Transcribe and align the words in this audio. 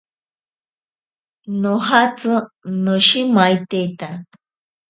Nojatsi 1.61 2.31
noshimaiteta. 2.83 4.09